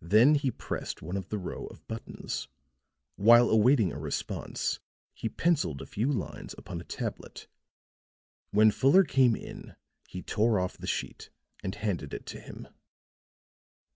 [0.00, 2.48] Then he pressed one of the row of buttons.
[3.14, 4.80] While awaiting a response,
[5.14, 7.46] he penciled a few lines upon a tablet;
[8.50, 9.76] when Fuller came in
[10.08, 11.30] he tore off the sheet
[11.62, 12.66] and handed it to him.